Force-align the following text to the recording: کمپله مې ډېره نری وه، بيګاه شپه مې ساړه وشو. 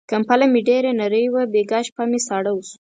کمپله 0.11 0.45
مې 0.51 0.61
ډېره 0.69 0.91
نری 0.99 1.25
وه، 1.33 1.41
بيګاه 1.53 1.85
شپه 1.87 2.03
مې 2.09 2.19
ساړه 2.27 2.51
وشو. 2.53 2.77